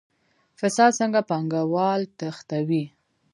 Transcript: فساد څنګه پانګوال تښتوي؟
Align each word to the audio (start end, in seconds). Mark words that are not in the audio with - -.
فساد 0.59 0.91
څنګه 0.99 1.21
پانګوال 1.29 2.01
تښتوي؟ 2.17 2.83